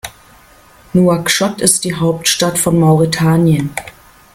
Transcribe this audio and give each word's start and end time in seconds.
Nouakchott 0.95 1.61
ist 1.61 1.83
die 1.83 1.93
Hauptstadt 1.93 2.57
von 2.57 2.79
Mauretanien. 2.79 3.69